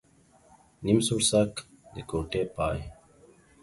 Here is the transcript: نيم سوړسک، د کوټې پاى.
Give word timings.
نيم 0.85 0.99
سوړسک، 1.07 1.51
د 1.93 1.95
کوټې 2.09 2.43
پاى. 2.55 2.79